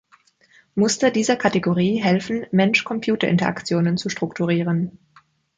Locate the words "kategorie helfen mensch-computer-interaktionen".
1.35-3.97